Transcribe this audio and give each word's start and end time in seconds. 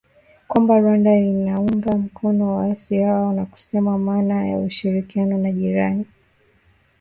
kwamba 0.47 0.79
Rwanda 0.79 1.17
inaunga 1.17 1.97
mkono 1.97 2.55
waasi 2.57 2.99
hao 3.03 3.33
na 3.33 3.45
kusema 3.45 3.97
maana 3.97 4.47
ya 4.47 4.57
ushirikiano 4.59 5.37
na 5.37 5.51
jirani 5.51 6.05